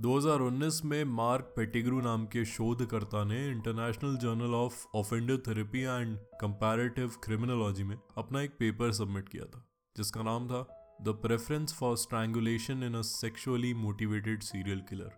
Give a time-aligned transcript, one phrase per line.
[0.00, 7.16] 2019 में mark Pettigrew नाम के शोधकर्ता ने International Journal of Offender Therapy and Comparative
[7.24, 9.62] Criminology में अपना एक पेपर सबमिट किया था,
[9.96, 10.62] जिसका नाम था
[11.02, 15.12] the preference for strangulation in a sexually motivated serial killer.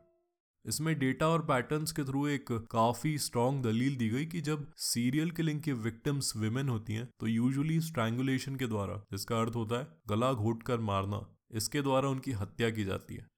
[0.64, 5.30] इसमें डेटा और पैटर्न्स के थ्रू एक काफ़ी स्ट्रॉन्ग दलील दी गई कि जब सीरियल
[5.30, 9.88] किलिंग की विक्टिम्स विमेन होती हैं तो यूजुअली स्ट्रैंगुलेशन के द्वारा, जिसका अर्थ होता है
[10.09, 13.30] गला घोट कर मारना, इसके द्वारा उनकी हत्या की जाती है।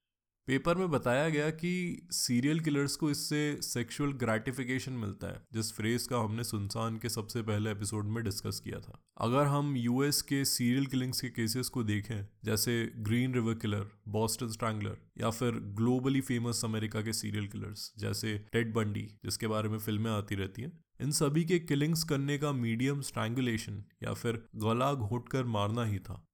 [0.47, 6.05] पेपर में बताया गया कि सीरियल किलर्स को इससे सेक्सुअल ग्रेटिफिकेशन मिलता है, जिस फ्रेज
[6.07, 10.45] का हमने सुनसान के सबसे पहले एपिसोड में डिस्कस किया था। अगर हम यूएस के
[10.45, 16.21] सीरियल किलिंग्स के केसेस को देखें, जैसे Green River Killer Boston Strangler या फिर ग्लोबली
[16.21, 20.71] फ़ेमस अमेरिका के सीरियल किलर्स जैसे टेड बंडी जिसके बारे में फ़िल्में आती रहती हैं,
[21.01, 25.99] इन सभी के किलिंग्स करने का मीडियम स्ट्रैंगुलेशन या फिर गला घोट कर मारना ही
[25.99, 26.25] था।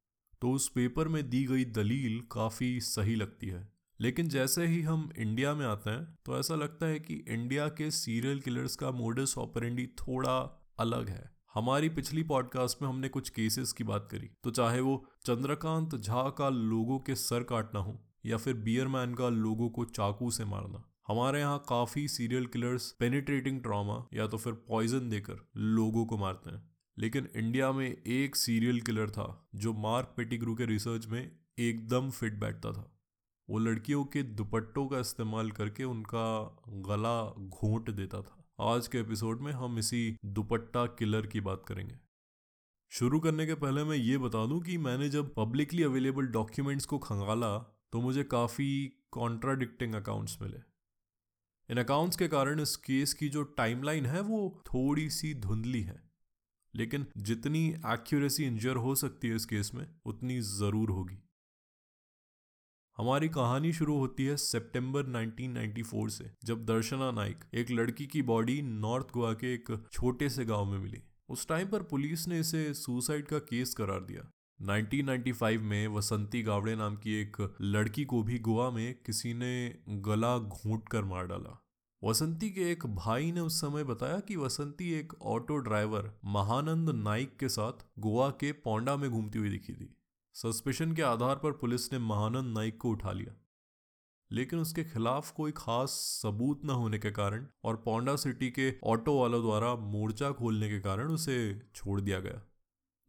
[0.41, 5.09] तो उस पेपर में दी गई दलील काफ़ी सही लगती है। लेकिन जैसे ही हम
[5.17, 9.33] इंडिया में आते हैं तो ऐसा लगता है कि इंडिया के सीरियल किलर्स का मोडस
[9.37, 10.37] ऑपरेंडी थोड़ा
[10.79, 14.95] अलग है। हमारी पिछली पॉडकास्ट में हमने कुछ केसेस की बात करी तो चाहे वो
[15.25, 20.29] चंद्रकांत झा का लोगों के सर काटना हो, या फिर बियरमैन का लोगों को चाकू
[20.31, 26.05] से मारना, हमारे यहाँ काफ़ी सीरियल किलर्स पेनिट्रेटिंग ट्रॉमा या तो फिर पॉइजन देकर लोगों
[26.05, 26.63] को मारते हैं।
[26.97, 31.21] लेकिन इंडिया में एक सीरियल किलर था, जो मार्क पेटिग्रू के रिसर्च में
[31.59, 32.87] एकदम फिट बैठता था।
[33.51, 39.41] वो लड़कियों के दुपट्टों का इस्तेमाल करके उनका गला घोंट देता था। आज के एपिसोड
[39.41, 41.95] में हम इसी दुपट्टा किलर की बात करेंगे।
[42.91, 46.97] शुरू करने के पहले मैं ये बता दूँ कि मैंने जब पब्लिकली अवेलेबल डॉक्यूमेंट्स को
[46.97, 47.57] खंगाला
[47.91, 48.69] तो मुझे काफ़ी
[49.11, 50.59] कॉन्ट्राडिक्टिंग अकाउंट्स मिले।
[51.69, 56.01] इन अकाउंट्स के कारण इस केस की जो टाइमलाइन है, वो थोड़ी सी धुंधली है।
[56.75, 61.19] लेकिन जितनी एक्यूरेसी इंजर हो सकती है इस केस में, उतनी ज़रूर होगी।
[62.97, 68.61] हमारी कहानी शुरू होती है सितंबर 1994 से, जब दर्शना नाइक एक लड़की की बॉडी
[68.61, 72.73] नॉर्थ गोवा के एक छोटे से गाँव में मिली। उस टाइम पर पुलिस ने इसे
[72.73, 78.39] सुसाइड का केस करार दिया। 1995 में वसंती गावड़े नाम की एक लड़की को भी
[78.39, 81.63] गोवा में किसी ने गला घूट कर मार डाला।
[82.03, 87.37] वसंती के एक भाई ने उस समय बताया कि वसंती एक ऑटो ड्राइवर महानंद नाइक
[87.39, 89.97] के साथ गोवा के पोंडा में घूमती हुई दिखी थी।
[90.33, 93.33] सस्पेशन के आधार पर पुलिस ने महानंद नाइक को उठा लिया।
[94.31, 95.89] लेकिन उसके खिलाफ कोई खास
[96.23, 100.79] सबूत न होने के कारण और पोंडा सिटी के ऑटो वालों द्वारा मोर्चा खोलने के
[100.79, 102.41] कारण उसे छोड़ दिया गया।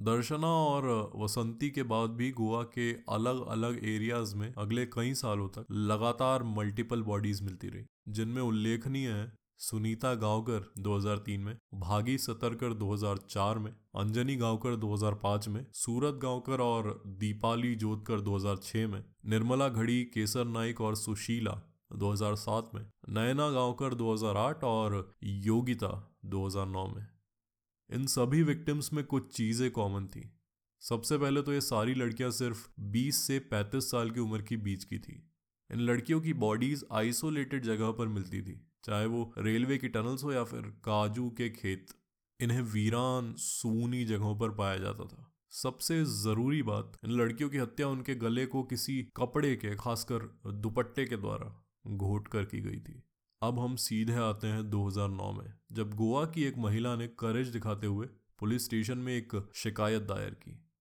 [0.02, 5.48] दर्शना और वसंती के बाद भी गोवा के अलग अलग एरियाज़ में अगले कई सालों
[5.48, 12.74] तक लगातार मल्टीपल बॉडीज मिलती रही, जिनमें उल्लेखनीय है सुनीता गांवकर 2003 में, भागी सतरकर
[12.74, 20.04] 2004 में, अंजनी गांवकर 2005 में, सूरत गांवकर और दीपाली जोतकर 2006 में, निर्मला घड़ी,
[20.04, 21.62] केसर नाइक और सुशीला
[21.92, 27.06] 2007 में, नयना गांवकर 2008 और योगिता 2009 में।
[27.92, 30.38] इन सभी विक्टिम्स में कुछ चीज़ें कॉमन थी।
[30.80, 34.84] सबसे पहले तो ये सारी लड़कियाँ सिर्फ़ 20 से 35 साल की उम्र की बीच
[34.84, 35.30] की थी।
[35.72, 40.32] इन लड़कियों की बॉडीज आइसोलेटेड जगह पर मिलती थी। चाहे वो रेलवे की टनल्स हो
[40.32, 41.86] या फिर काजू के खेत,
[42.40, 47.88] इन्हें वीरान सूनी जगहों पर पाया जाता था। सबसे ज़रूरी बात, इन लड़कियों की हत्या
[47.88, 50.18] उनके गले को किसी कपड़े के, खासकर
[50.52, 53.02] दुपट्टे के द्वारा घोट कर की गई थी।
[53.42, 57.86] अब हम सीधे आते हैं 2009 में, जब गोवा की एक महिला ने करेज दिखाते
[57.86, 58.06] हुए
[58.38, 60.71] पुलिस स्टेशन में एक शिकायत दायर की।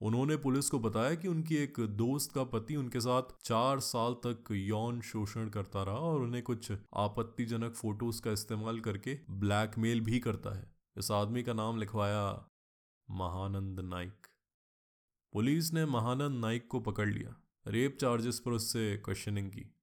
[0.00, 4.44] उन्होंने पुलिस को बताया कि उनकी एक दोस्त का पति उनके साथ चार साल तक
[4.50, 10.56] यौन शोषण करता रहा और उन्हें कुछ आपत्तिजनक फ़ोटोज़ का इस्तेमाल करके ब्लैकमेल भी करता
[10.56, 12.48] है। इस आदमी का नाम लिखवाया
[13.10, 14.26] महानंद नाइक।
[15.32, 17.36] पुलिस ने महानंद नाइक को पकड़ लिया।
[17.66, 19.74] रेप चार्जेस पर उससे क्वेश्चनिंग की।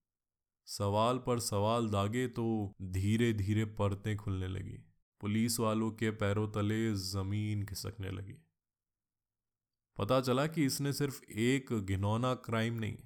[0.66, 4.78] सवाल पर सवाल दागे तो धीरे धीरे परतें खुलने लगी।
[5.22, 8.36] पुलिस वालों के पैरों तले ज़मीन खिसकने लगी।
[9.98, 12.98] पता चला कि इसने सिर्फ़ एक घिनौना क्राइम नहीं,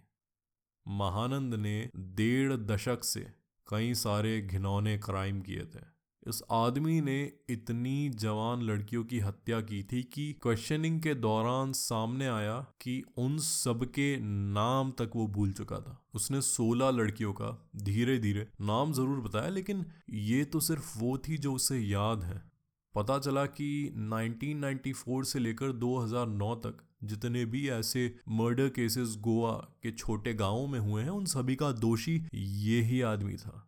[0.85, 3.25] महानंद ने डेढ़ दशक से
[3.67, 5.87] कई सारे घिनौने क्राइम किए थे।
[6.25, 7.19] इस आदमी ने
[7.49, 13.37] इतनी जवान लड़कियों की हत्या की थी कि क्वेश्चनिंग के दौरान सामने आया कि उन
[13.39, 14.15] सबके
[14.53, 19.49] नाम तक वो भूल चुका था। उसने 16 लड़कियों का धीरे धीरे नाम ज़रूर बताया,
[19.49, 22.48] लेकिन ये तो सिर्फ़ वो थी जो उसे याद है।
[22.95, 29.91] पता चला कि 1994 से लेकर 2009 तक जितने भी ऐसे मर्डर केसेस गोवा के
[29.91, 33.65] छोटे गाँवों में हुए हैं, उन सभी का दोषी ये ही आदमी था।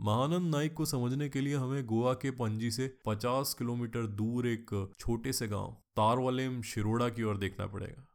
[0.00, 4.92] महानंद नाइक को समझने के लिए हमें गोवा के पंजी से 50 किलोमीटर दूर एक
[4.98, 8.13] छोटे से गाँव तारवालेम, शिरोड़ा की ओर देखना पड़ेगा।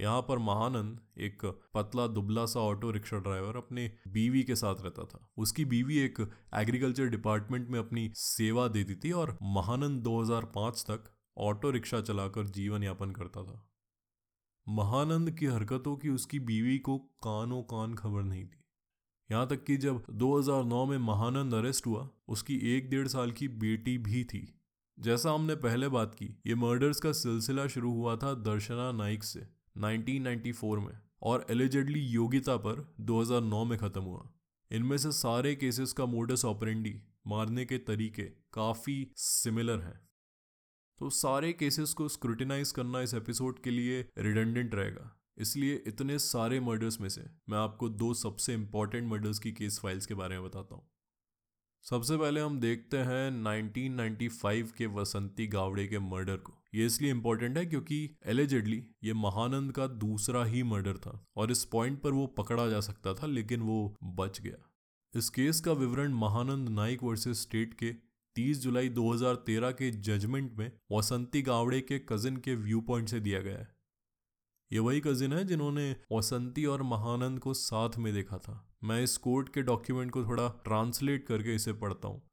[0.00, 1.44] यहाँ पर महानंद एक
[1.74, 6.30] पतला, दुबला सा ऑटो रिक्शा ड्राइवर अपने बीवी के साथ रहता था। उसकी बीवी एक
[6.54, 11.04] एग्रीकल्चर डिपार्टमेंट में अपनी सेवा देती थी और महानंद 2005 तक
[11.38, 13.66] ऑटो रिक्शा चलाकर जीवन यापन करता था।
[14.68, 18.64] महानंद की हरकतों की उसकी बीवी को कानों कान खबर नहीं थी।
[19.32, 23.98] यहाँ तक कि जब 2009 में महानंद अरेस्ट हुआ, उसकी एक डेढ़ साल की बेटी
[23.98, 24.60] भी थी।
[25.00, 29.59] जैसा हमने पहले बात की, ये मर्डर्स का सिलसिला शुरू हुआ था दर्शना नाइक से।
[29.76, 34.32] 1994 में और एलिजेडली योगिता पर 2009 में ख़त्म हुआ।
[34.70, 38.22] इनमें से सारे केसेस का मोडस ऑपरेंडी मारने के तरीके
[38.52, 40.08] काफ़ी सिमिलर हैं।
[40.98, 46.60] तो सारे केसेस को स्क्रूटिनाइज करना इस एपिसोड के लिए रिडेंडेंट रहेगा। इसलिए इतने सारे
[46.60, 50.44] मर्डर्स में से मैं आपको दो सबसे इंपॉर्टेंट मर्डर्स की केस फाइल्स के बारे में
[50.44, 50.90] बताता हूँ।
[51.82, 57.58] सबसे पहले हम देखते हैं 1995 के वसंती गावड़े के मर्डर को। ये इसलिए इम्पोर्टेंट
[57.58, 62.26] है क्योंकि एलिजेडली ये महानंद का दूसरा ही मर्डर था और इस पॉइंट पर वो
[62.26, 64.66] पकड़ा जा सकता था, लेकिन वो बच गया।
[65.14, 67.92] इस केस का विवरण महानंद नाइक वर्सेस स्टेट के
[68.36, 73.40] 30 जुलाई 2013 के जजमेंट में वसंती गावड़े के कजिन के व्यू पॉइंट से दिया
[73.40, 73.68] गया है।
[74.72, 79.16] ये वही कजिन है जिन्होंने वसंती और महानंद को साथ में देखा था। मैं इस
[79.16, 82.29] कोर्ट के डॉक्यूमेंट को थोड़ा ट्रांसलेट करके इसे पढ़ता हूँ।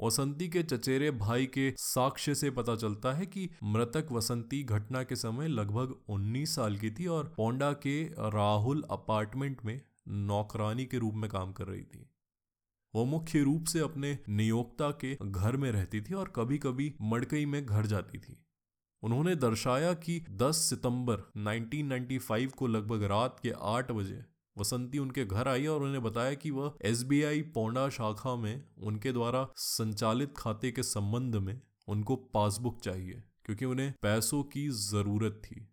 [0.00, 5.16] वसंती के चचेरे भाई के साक्ष्य से पता चलता है कि मृतक वसंती घटना के
[5.16, 11.14] समय लगभग 19 साल की थी और पोंडा के राहुल अपार्टमेंट में नौकरानी के रूप
[11.14, 12.10] में काम कर रही थी।
[12.94, 17.46] वो मुख्य रूप से अपने नियोक्ता के घर में रहती थी और कभी कभी मड़कई
[17.46, 18.46] में घर जाती थी।
[19.02, 24.24] उन्होंने दर्शाया कि 10 सितंबर 1995 को लगभग रात के 8 बजे
[24.56, 27.04] वसंती उनके घर आई और उन्हें बताया कि वह एस
[27.54, 33.92] पोंडा शाखा में उनके द्वारा संचालित खाते के संबंध में उनको पासबुक चाहिए, क्योंकि उन्हें
[34.02, 35.66] पैसों की ज़रूरत थी।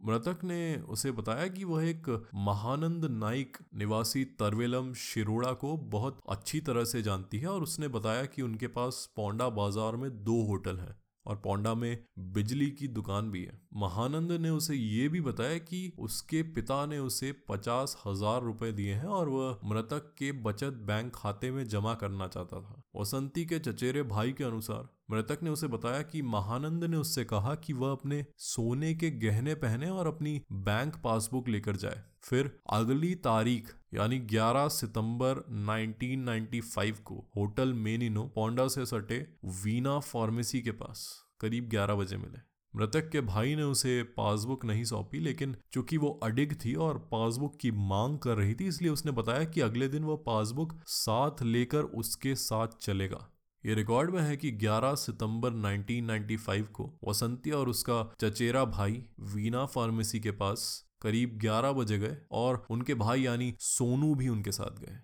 [0.00, 6.60] मृतक ने उसे बताया कि वह एक महानंद नाइक निवासी तरवेलम शिरोड़ा को बहुत अच्छी
[6.60, 10.78] तरह से जानती है और उसने बताया कि उनके पास पोंडा बाज़ार में दो होटल
[10.78, 10.94] हैं।
[11.26, 15.92] और पोंडा में बिजली की दुकान भी है। महानंद ने उसे ये भी बताया कि
[15.98, 21.12] उसके पिता ने उसे पचास हज़ार रुपए दिए हैं और वह मृतक के बचत बैंक
[21.14, 25.66] खाते में जमा करना चाहता था। वसंती के चचेरे भाई के अनुसार मृतक ने उसे
[25.66, 30.40] बताया कि महानंद ने उससे कहा कि वह अपने सोने के गहने पहने और अपनी
[30.52, 38.68] बैंक पासबुक लेकर जाए। फिर अगली तारीख, यानी 11 सितंबर 1995 को होटल मेनिनो पोंडा
[38.68, 39.18] से सटे
[39.64, 42.38] वीना फार्मेसी के पास करीब 11 बजे मिले।
[42.76, 47.56] मृतक के भाई ने उसे पासबुक नहीं सौंपी, लेकिन चूँकि वो अडिग थी और पासबुक
[47.60, 51.82] की मांग कर रही थी, इसलिए उसने बताया कि अगले दिन वो पासबुक साथ लेकर
[51.82, 53.26] उसके साथ चलेगा।
[53.66, 59.66] ये रिकॉर्ड में है कि 11 सितंबर 1995 को वसंती और उसका चचेरा भाई वीना
[59.66, 64.80] फार्मेसी के पास करीब 11 बजे गए और उनके भाई यानी सोनू भी उनके साथ
[64.80, 64.98] गए।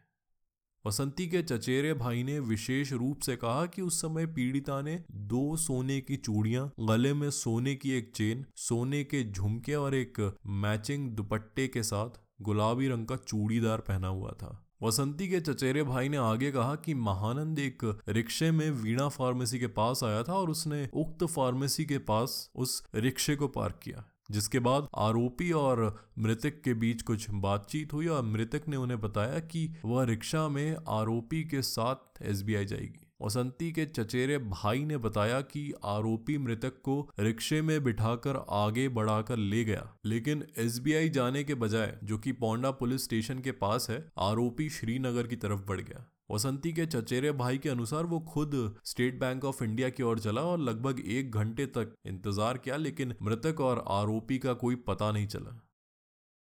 [0.87, 5.56] वसंती के चचेरे भाई ने विशेष रूप से कहा कि उस समय पीड़िता ने दो
[5.56, 11.11] सोने की चूड़ियाँ, गले में सोने की एक चेन, सोने के झुमके और एक मैचिंग
[11.11, 12.11] दुपट्टे के साथ
[12.43, 16.94] गुलाबी रंग का चूड़ीदार पहना हुआ था। वसंती के चचेरे भाई ने आगे कहा कि
[16.94, 21.98] महानंद एक रिक्शे में वीणा फार्मेसी के पास आया था और उसने उक्त फार्मेसी के
[21.98, 25.82] पास उस रिक्शे को पार्क किया, जिसके बाद आरोपी और
[26.19, 30.77] मृतक के बीच कुछ बातचीत हुई और मृतक ने उन्हें बताया कि वह रिक्शा में
[30.89, 37.11] आरोपी के साथ एसबीआई जाएगी। वसंती के चचेरे भाई ने बताया कि आरोपी मृतक को
[37.20, 42.70] रिक्शे में बिठाकर आगे बढ़ाकर ले गया। लेकिन एसबीआई जाने के बजाय, जो कि पौंडा
[42.70, 47.58] पुलिस स्टेशन के पास है, आरोपी श्रीनगर की तरफ़ बढ़ गया। वसंती के चचेरे भाई
[47.58, 51.67] के अनुसार वो खुद स्टेट बैंक ऑफ़ इंडिया की ओर चला और लगभग एक घंटे
[51.67, 55.61] तक इंतज़ार किया, लेकिन मृतक और आरोपी का कोई पता नहीं चला।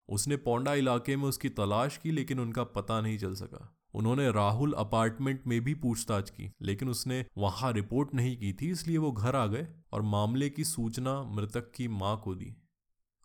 [0.09, 4.73] उसने पौंडा इलाके में उसकी तलाश की, लेकिन उनका पता नहीं चल सका। उन्होंने राहुल
[4.73, 9.37] अपार्टमेंट में भी पूछताछ की, लेकिन उसने वहाँ रिपोर्ट नहीं की थी, इसलिए वो घर
[9.37, 12.55] आ गए और मामले की सूचना मृतक की माँ को दी।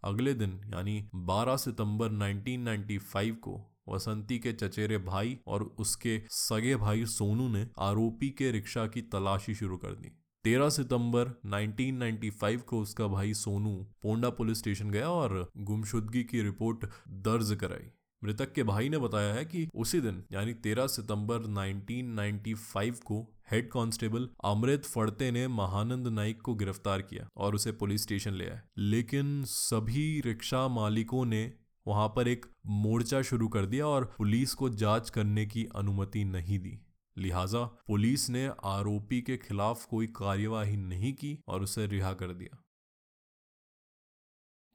[0.04, 7.06] अगले दिन, यानी 12 सितंबर 1995 को, वसंती के चचेरे भाई और उसके सगे भाई
[7.06, 10.12] सोनू ने आरोपी के रिक्शा की तलाशी शुरू कर दी।
[10.46, 16.86] 13 सितंबर 1995 को उसका भाई सोनू, पोंडा पुलिस स्टेशन गया और गुमशुदगी की रिपोर्ट
[17.08, 17.92] दर्ज कराई।
[18.24, 23.72] मृतक के भाई ने बताया है कि उसी दिन, यानी 13 सितंबर 1995 को, हेड
[23.72, 28.62] कांस्टेबल अमृत फड़ते ने महानंद नाइक को गिरफ़्तार किया और उसे पुलिस स्टेशन ले आए।
[28.78, 31.54] लेकिन सभी रिक्शा मालिकों ने
[31.88, 36.60] वहाँ पर एक मोर्चा शुरू कर दिया और पुलिस को जाँच करने की अनुमति नहीं
[36.60, 36.80] दी।
[37.18, 42.63] लिहाजा पुलिस ने आरोपी के खिलाफ कोई कार्यवाही नहीं की और उसे रिहा कर दिया।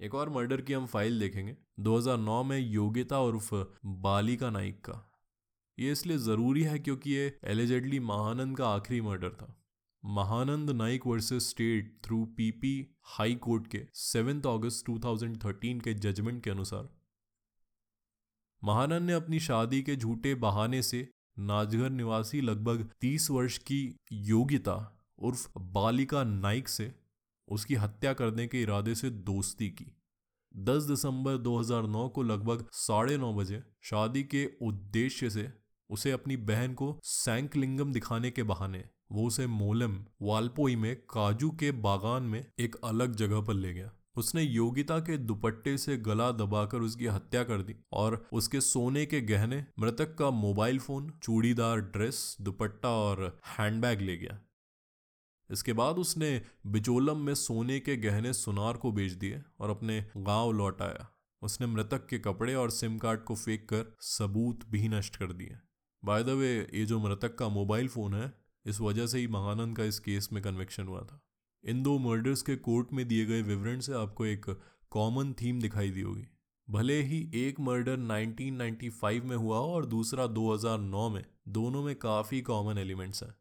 [0.01, 3.55] एक और मर्डर की हम फ़ाइल देखेंगे 2009 में योगिता उर्फ़
[4.03, 5.05] बालिका नाइक का।
[5.79, 9.55] ये इसलिए ज़रूरी है क्योंकि ये एलिजेडली महानंद का आखिरी मर्डर था।
[10.05, 12.75] Mahanand Naik versus State through PP
[13.07, 16.89] High Court के सेवेंथ अगस्त 2013 के जजमेंट के अनुसार।
[18.63, 24.79] महानंद ने अपनी शादी के झूठे बहाने से नाजगर निवासी लगभग 30 वर्ष की योगिता
[25.19, 26.93] उर्फ़ बालिका नाइक से
[27.51, 29.97] उसकी हत्या करने के इरादे से दोस्ती की।
[30.57, 35.53] 10 दिसंबर 2009 को लगभग साढ़े नौ बजे शादी के उद्देश्य से
[35.91, 41.71] उसे अपनी बहन को सैंकलिंगम दिखाने के बहाने वो उसे मोलम वालपोई में काजू के
[41.73, 46.79] बागान में एक अलग जगह पर ले गया। उसने योगिता के दुपट्टे से गला दबाकर
[46.79, 52.37] उसकी हत्या कर दी और उसके सोने के गहने, मृतक का mobile phone, churidar dress,
[52.41, 54.41] dupatta और हैंडबैग ले गया।
[55.51, 60.53] इसके बाद उसने बिचोलम में सोने के गहने सुनार को बेच दिए और अपने गाँव
[60.53, 65.17] लौट आया। उसने मृतक के कपड़े और सिम कार्ड को फेंक कर सबूत भी नष्ट
[65.17, 65.57] कर दिए।
[66.05, 68.33] बाय द वे ये जो मृतक का मोबाइल फ़ोन है,
[68.67, 71.23] इस वजह से ही महानंद का इस केस में कन्विक्शन हुआ था।
[71.65, 74.47] इन दो मर्डर्स के कोर्ट में दिए गए विवरण से आपको एक
[74.91, 76.27] कॉमन थीम दिखाई दी होगी।
[76.71, 82.79] भले ही एक मर्डर 1995 में हुआ और दूसरा 2009 में, दोनों में काफ़ी कॉमन
[82.79, 83.35] एलिमेंट्स हैं।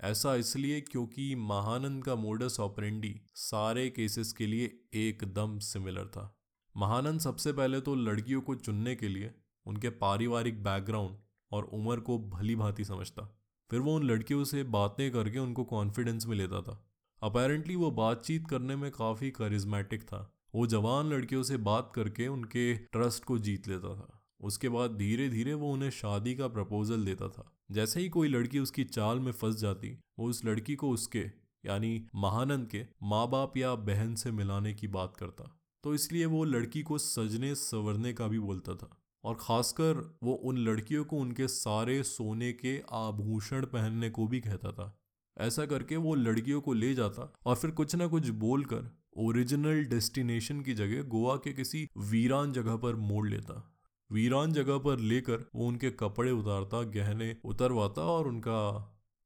[0.00, 6.38] ऐसा इसलिए क्योंकि महानंद का मोडस ऑपरेंडी सारे केसेस के लिए एकदम सिमिलर था।
[6.76, 9.34] महानंद सबसे पहले तो लड़कियों को चुनने के लिए,
[9.66, 11.16] उनके पारिवारिक बैकग्राउंड
[11.52, 13.22] और उम्र को भली भांति समझता।
[13.70, 16.88] फिर वो उन लड़कियों से बातें करके उनको कॉन्फिडेंस में लेता था।
[17.22, 22.74] अपेरेंटली वो बातचीत करने में काफ़ी करिज्मेटिक था। वो जवान लड़कियों से बात करके उनके
[22.74, 27.28] ट्रस्ट को जीत लेता था। उसके बाद धीरे धीरे वो उन्हें शादी का प्रपोजल देता
[27.28, 31.30] था। जैसे ही कोई लड़की उसकी चाल में फंस जाती, वो उस लड़की को उसके,
[31.66, 36.44] यानी महानंद के माँ बाप या बहन से मिलाने की बात करता। तो इसलिए वो
[36.44, 41.48] लड़की को सजने, संवरने का भी बोलता था। और खासकर वो उन लड़कियों को उनके
[41.48, 44.98] सारे सोने के आभूषण पहनने को भी कहता था।
[45.38, 50.60] ऐसा करके वो लड़कियों को ले जाता और फिर कुछ ना कुछ बोलकर ओरिजिनल डेस्टिनेशन
[50.60, 53.77] की जगह गोवा के किसी वीरान जगह पर मोड़ लेता।
[54.12, 58.78] वीरान जगह पर लेकर वो उनके कपड़े उतारता, गहने उतरवाता और उनका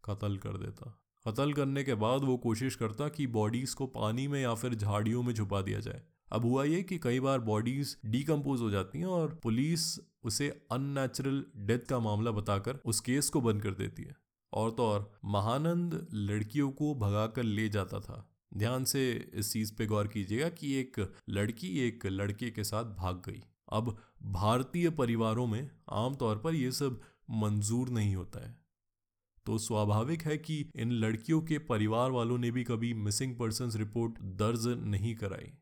[0.04, 0.98] कत्ल कर देता।
[1.28, 5.22] कत्ल करने के बाद वो कोशिश करता कि बॉडीज को पानी में या फिर झाड़ियों
[5.22, 9.06] में छुपा दिया जाए। अब हुआ ये कि कई बार बॉडीज डीकम्पोज हो जाती हैं
[9.06, 14.16] और पुलिस उसे अननेचुरल डेथ का मामला बताकर उस केस को बंद कर देती है।
[14.52, 19.86] और तो और, महानंद लड़कियों को भगाकर ले जाता था। ध्यान से इस चीज़ पे
[19.86, 25.70] गौर कीजिएगा कि एक लड़की एक लड़के के साथ भाग गई। अब भारतीय परिवारों में
[25.90, 27.00] आमतौर पर यह सब
[27.30, 28.56] मंजूर नहीं होता है।
[29.46, 34.20] तो स्वाभाविक है कि इन लड़कियों के परिवार वालों ने भी कभी मिसिंग पर्सन रिपोर्ट
[34.38, 35.52] दर्ज नहीं कराई।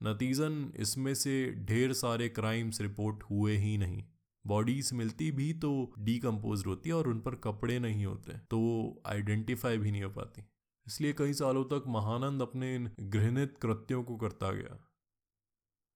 [0.00, 1.34] नतीजन इसमें से
[1.66, 4.02] ढेर सारे क्राइम्स रिपोर्ट हुए ही नहीं।
[4.44, 9.02] बॉडीज मिलती भी तो डीकम्पोज होती है और उन पर कपड़े नहीं होते तो वो
[9.06, 10.42] आइडेंटिफाई भी नहीं हो पाती।
[10.86, 14.78] इसलिए कई सालों तक महानंद अपने इन घृणित कृत्यों को करता गया।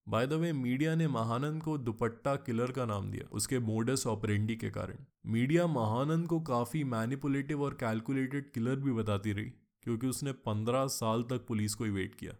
[0.07, 4.55] बाय द वे मीडिया ने महानंद को दुपट्टा किलर का नाम दिया, उसके मोडस ऑपरेंडी
[4.55, 9.51] के कारण। मीडिया महानंद को काफ़ी मैनिपुलेटिव और कैलकुलेटेड किलर भी बताती रही,
[9.83, 12.33] क्योंकि उसने पंद्रह साल तक पुलिस को इवेट किया।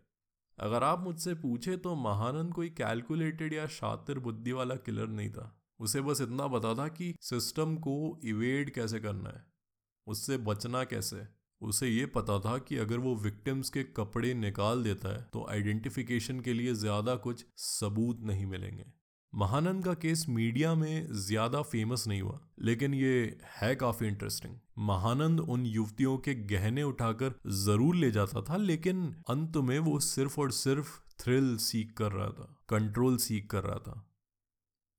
[0.57, 5.51] अगर आप मुझसे पूछे तो महानंद कोई कैलकुलेटेड या शातिर बुद्धि वाला किलर नहीं था।
[5.79, 9.43] उसे बस इतना पता था कि सिस्टम को इवेड कैसे करना है,
[10.07, 11.27] उससे बचना कैसे
[11.61, 16.39] उसे ये पता था कि अगर वो विक्टिम्स के कपड़े निकाल देता है तो आइडेंटिफिकेशन
[16.39, 18.85] के लिए ज़्यादा कुछ सबूत नहीं मिलेंगे।
[19.33, 24.53] महानंद का केस मीडिया में ज़्यादा फ़ेमस नहीं हुआ, लेकिन ये है काफ़ी इंटरेस्टिंग
[24.87, 27.33] महानंद उन युवतियों के गहने उठाकर
[27.65, 32.29] ज़रूर ले जाता था, लेकिन अंत में वो सिर्फ़ और सिर्फ़ थ्रिल सीख कर रहा
[32.29, 34.01] था कंट्रोल सीख कर रहा था।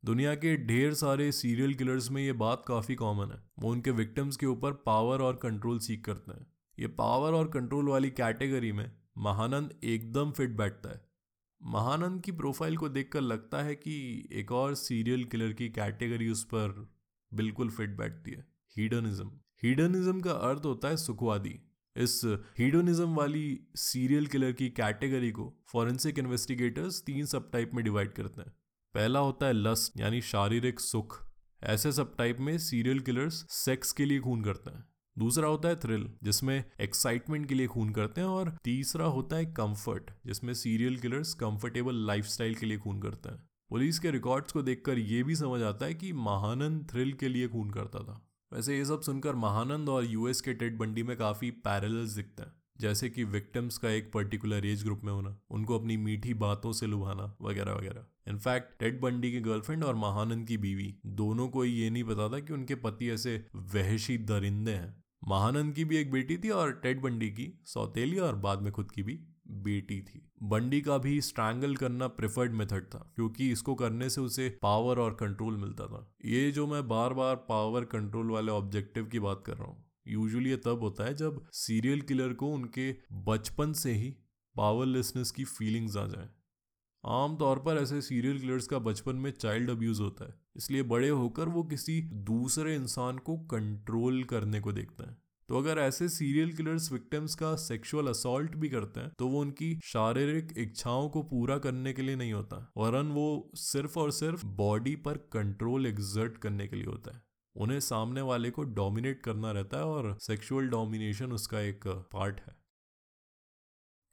[0.07, 4.37] दुनिया के ढेर सारे सीरियल किलर्स में ये बात काफ़ी कॉमन है। वो उनके विक्टिम्स
[4.37, 6.47] के ऊपर पावर और कंट्रोल सीख करते हैं।
[6.79, 11.01] ये पावर और कंट्रोल वाली कैटेगरी में महानंद एकदम फिट बैठता है।
[11.61, 13.97] महानंद की प्रोफ़ाइल को देखकर लगता है कि
[14.33, 16.93] एक और सीरियल किलर की कैटेगरी उस पर
[17.33, 18.47] बिल्कुल फिट बैठती है।
[18.77, 19.31] हीडनिज्म
[19.63, 21.55] हीडनिज्म का अर्थ होता है सुखवादी।
[21.97, 22.21] इस
[22.59, 28.41] हीडोनिज्म वाली सीरियल किलर की कैटेगरी को फॉरेंसिक इन्वेस्टिगेटर्स तीन सब टाइप में डिवाइड करते
[28.41, 28.55] हैं।
[28.97, 31.26] पहला होता है लस्ट यानी शारीरिक सुख।
[31.62, 34.85] ऐसे सब टाइप में सीरियल किलर्स सेक्स के लिए खून करते हैं।
[35.19, 39.47] दूसरा होता है थ्रिल जिसमें एक्साइटमेंट के लिए खून करते हैं और तीसरा होता है
[39.47, 44.62] कंफर्ट जिसमें सीरियल किलर्स कंफर्टेबल लाइफस्टाइल के लिए खून करते हैं। पुलिस के रिकॉर्ड्स को
[44.62, 48.79] देखकर यह भी समझ आता है कि महानंद थ्रिल के लिए खून करता था। वैसे
[48.79, 53.11] ये सब सुनकर महानंद और यूएस के टेड बंडी में काफ़ी पैरेलल्स दिखते हैं। जैसे
[53.11, 57.37] कि विक्टिम्स का एक पर्टिकुलर एज ग्रुप में होना, उनको अपनी मीठी बातों से लुभाना,
[57.43, 62.04] वगैरह वगैरह। इनफैक्ट टेड बंडी की गर्लफ्रेंड और महानंद की बीवी, दोनों को ये नहीं
[62.04, 64.95] पता था कि उनके पति ऐसे वहशी दरिंदे हैं।
[65.28, 68.90] महानंद की भी एक बेटी थी और टेड बंडी की, सौतेली और बाद में खुद
[68.90, 69.18] की भी
[69.62, 74.49] बेटी थी। बंडी का भी स्ट्रैंगल करना प्रेफर्ड मेथड था, क्योंकि इसको करने से उसे
[74.62, 79.18] पावर और कंट्रोल मिलता था। ये जो मैं बार बार पावर कंट्रोल वाले ऑब्जेक्टिव की
[79.18, 82.90] बात कर रहा हूँ यूजुअली ये तब होता है जब सीरियल किलर को उनके
[83.25, 84.11] बचपन से ही
[84.56, 86.28] पावरलेसनेस की फीलिंग्स आ जाए।
[87.07, 91.49] आमतौर पर ऐसे सीरियल किलर्स का बचपन में चाइल्ड अब्यूज होता है। इसलिए बड़े होकर
[91.49, 95.17] वो किसी दूसरे इंसान को कंट्रोल करने को देखते हैं।
[95.49, 99.73] तो अगर ऐसे सीरियल किलर्स विक्टिम्स का सेक्सुअल असॉल्ट भी करते हैं तो वो उनकी
[99.85, 104.97] शारीरिक इच्छाओं को पूरा करने के लिए नहीं होता, वरन वो सिर्फ़ और सिर्फ़ बॉडी
[104.97, 107.23] पर कंट्रोल एग्जर्ट करने के लिए होता है।
[107.57, 112.57] उन्हें सामने वाले को डोमिनेट करना रहता है और सेक्सुअल डोमिनेशन उसका एक पार्ट है।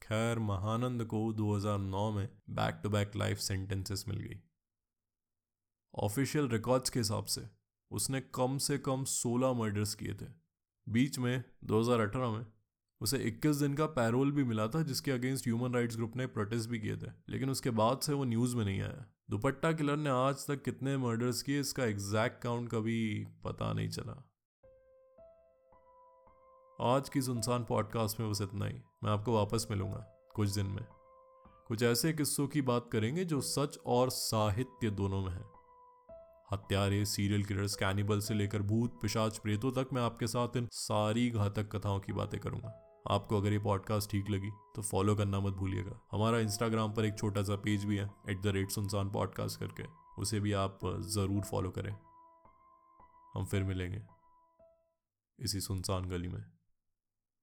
[0.03, 4.41] खैर, महानंद को 2009 में back to back life sentences मिल गई।
[5.95, 7.43] ऑफिशियल रिकॉर्ड्स के हिसाब से,
[7.91, 10.25] उसने कम से कम 16 मर्डर्स किए थे।
[10.89, 12.45] बीच में 2018 में,
[13.01, 16.69] उसे 21 दिन का पैरोल भी मिला था, जिसके अगेंस्ट ह्यूमन राइट्स ग्रुप ने प्रोटेस्ट
[16.69, 20.09] भी किए थे। लेकिन उसके बाद से वो न्यूज़ में नहीं आया। दुपट्टा किलर ने
[20.09, 24.32] आज तक कितने मर्डर्स किए, इसका एग्जैक्ट काउंट कभी पता नहीं चला।
[26.83, 28.73] आज की सुनसान पॉडकास्ट में बस इतना ही।
[29.03, 29.97] मैं आपको वापस मिलूँगा
[30.35, 30.83] कुछ दिन में।
[31.67, 35.43] कुछ ऐसे किस्सों की बात करेंगे जो सच और साहित्य दोनों में है।
[36.51, 41.29] हत्यारे सीरियल किलर्स कैनिबल से लेकर भूत, पिशाच, प्रेतों तक मैं आपके साथ इन सारी
[41.29, 42.73] घातक कथाओं की बातें करूँगा।
[43.11, 47.17] आपको अगर ये पॉडकास्ट ठीक लगी तो फॉलो करना मत भूलिएगा। हमारा इंस्टाग्राम पर एक
[47.17, 49.83] छोटा सा पेज भी है at the rate Sunsaan podcast करके।
[50.21, 51.95] उसे भी आप ज़रूर फॉलो करें।
[53.33, 54.01] हम फिर मिलेंगे।
[55.39, 56.52] इसी सुनसान गली में।